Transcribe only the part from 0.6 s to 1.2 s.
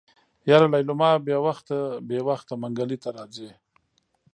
ليلما